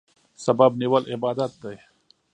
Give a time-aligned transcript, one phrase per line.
[0.45, 1.75] سبب نیول عبادت دی.